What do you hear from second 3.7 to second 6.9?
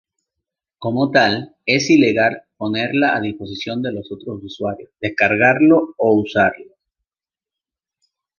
de otros usuarios, descargarlo o usarlo".